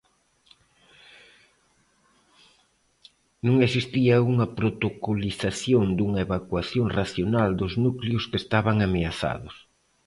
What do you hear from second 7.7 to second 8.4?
núcleos que